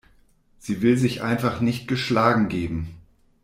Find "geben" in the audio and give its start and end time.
2.49-2.95